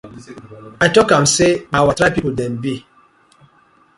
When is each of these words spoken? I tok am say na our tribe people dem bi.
I 0.85 0.87
tok 0.95 1.09
am 1.17 1.25
say 1.35 1.51
na 1.69 1.75
our 1.81 1.93
tribe 1.97 2.15
people 2.15 2.35
dem 2.39 2.53
bi. 2.63 2.73